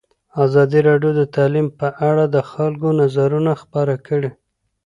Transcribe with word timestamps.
ازادي 0.45 0.79
راډیو 0.87 1.11
د 1.19 1.21
تعلیم 1.35 1.67
په 1.79 1.87
اړه 2.09 2.23
د 2.35 2.37
خلکو 2.51 2.87
نظرونه 3.01 3.51
خپاره 3.61 3.95
کړي. 4.07 4.31